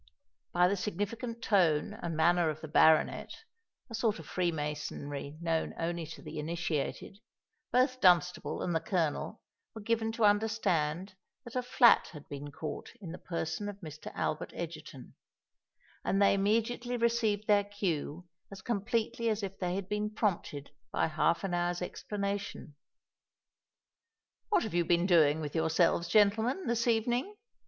By 0.51 0.67
the 0.67 0.75
significant 0.75 1.43
tone 1.43 1.93
and 2.01 2.17
manner 2.17 2.49
of 2.49 2.61
the 2.61 2.67
baronet,—a 2.67 3.93
sort 3.93 4.17
of 4.17 4.25
freemasonry 4.25 5.37
known 5.39 5.75
only 5.77 6.07
to 6.07 6.23
the 6.23 6.39
initiated,—both 6.39 8.01
Dunstable 8.01 8.63
and 8.63 8.73
the 8.75 8.79
Colonel 8.79 9.41
were 9.75 9.81
given 9.81 10.11
to 10.13 10.25
understand 10.25 11.13
that 11.43 11.55
a 11.55 11.61
flat 11.61 12.07
had 12.13 12.27
been 12.29 12.51
caught 12.51 12.89
in 12.99 13.11
the 13.11 13.19
person 13.19 13.69
of 13.69 13.79
Mr. 13.81 14.11
Albert 14.15 14.51
Egerton; 14.55 15.13
and 16.03 16.19
they 16.19 16.33
immediately 16.33 16.97
received 16.97 17.45
their 17.45 17.63
cue 17.65 18.27
as 18.51 18.63
completely 18.63 19.29
as 19.29 19.43
if 19.43 19.59
they 19.59 19.75
had 19.75 19.87
been 19.87 20.09
prompted 20.09 20.71
by 20.91 21.05
half 21.05 21.43
an 21.43 21.53
hour's 21.53 21.79
explanation. 21.83 22.73
"What 24.49 24.63
have 24.63 24.73
you 24.73 24.83
been 24.83 25.05
doing 25.05 25.41
with 25.41 25.53
yourselves, 25.53 26.07
gentlemen, 26.07 26.65
this 26.65 26.87
evening?" 26.87 27.35